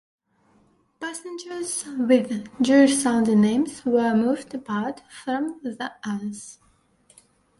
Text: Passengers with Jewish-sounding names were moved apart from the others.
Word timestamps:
Passengers 0.99 1.85
with 1.95 2.49
Jewish-sounding 2.59 3.39
names 3.39 3.85
were 3.85 4.15
moved 4.15 4.51
apart 4.55 5.03
from 5.11 5.59
the 5.61 5.93
others. 6.03 6.57